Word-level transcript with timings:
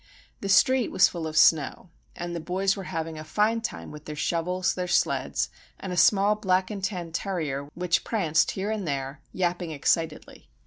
The 0.39 0.49
street 0.49 0.89
was 0.89 1.07
full 1.07 1.27
of 1.27 1.37
snow; 1.37 1.91
and 2.15 2.35
the 2.35 2.39
boys 2.39 2.75
were 2.75 2.85
having 2.85 3.19
a 3.19 3.23
fine 3.23 3.61
time 3.61 3.91
with 3.91 4.05
their 4.05 4.15
shovels, 4.15 4.73
their 4.73 4.87
sleds, 4.87 5.51
and 5.79 5.93
a 5.93 5.95
small 5.95 6.33
black 6.33 6.71
and 6.71 6.83
tan 6.83 7.11
terrier 7.11 7.69
which 7.75 8.03
pranced 8.03 8.49
here 8.57 8.71
and 8.71 8.87
there, 8.87 9.21
yapping 9.31 9.69
excitedly. 9.69 10.49